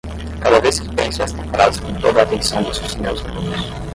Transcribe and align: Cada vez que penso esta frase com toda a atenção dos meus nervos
Cada 0.39 0.59
vez 0.59 0.81
que 0.81 0.89
penso 0.95 1.21
esta 1.23 1.43
frase 1.43 1.79
com 1.79 1.93
toda 2.01 2.21
a 2.21 2.23
atenção 2.23 2.63
dos 2.63 2.79
meus 2.97 3.23
nervos 3.23 3.29